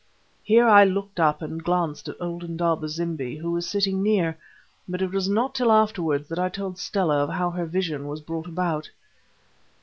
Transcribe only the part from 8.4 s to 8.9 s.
about.